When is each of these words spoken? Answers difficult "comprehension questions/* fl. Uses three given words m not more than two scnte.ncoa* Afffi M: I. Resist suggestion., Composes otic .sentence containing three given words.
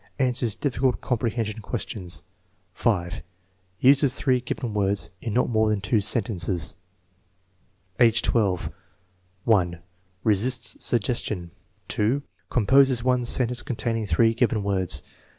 Answers 0.17 0.55
difficult 0.55 0.99
"comprehension 0.99 1.61
questions/* 1.61 2.23
fl. 2.73 3.05
Uses 3.81 4.15
three 4.15 4.41
given 4.41 4.73
words 4.73 5.11
m 5.21 5.33
not 5.33 5.47
more 5.47 5.69
than 5.69 5.79
two 5.79 5.97
scnte.ncoa* 5.97 6.73
Afffi 7.99 8.65
M: 8.65 8.73
I. 9.75 9.79
Resist 10.23 10.81
suggestion., 10.81 11.51
Composes 12.49 13.03
otic 13.03 13.27
.sentence 13.27 13.61
containing 13.61 14.07
three 14.07 14.33
given 14.33 14.63
words. 14.63 15.03